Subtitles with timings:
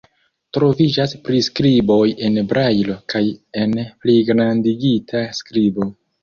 [0.57, 3.21] Troviĝas priskriboj en brajlo kaj
[3.65, 3.77] en
[4.07, 5.89] pligrandigita skribo.